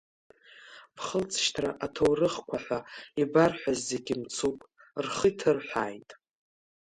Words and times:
Бхылҵшьҭра 0.95 1.69
аҭоурыхқәа 1.85 2.57
ҳәа 2.63 2.79
ибарҳәаз 3.21 3.79
зегьы 3.89 4.15
мцуп, 4.21 4.57
рхы 5.03 5.27
иҭырҳәааит. 5.31 6.09